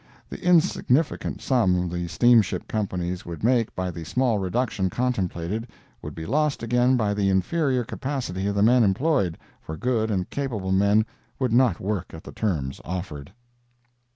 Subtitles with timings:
[0.29, 5.67] The insignificant sum the steamship companies would make by the small reduction contemplated,
[6.01, 10.27] would be lost again by the inferior capacity of the men employed, for good and
[10.31, 11.05] capable men
[11.37, 13.31] would not work at the terms offered.